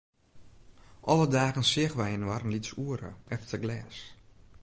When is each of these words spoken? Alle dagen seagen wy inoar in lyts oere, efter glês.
Alle 1.11 1.27
dagen 1.37 1.65
seagen 1.71 1.97
wy 1.99 2.09
inoar 2.15 2.43
in 2.45 2.53
lyts 2.53 2.71
oere, 2.83 3.11
efter 3.35 3.57
glês. 3.63 3.97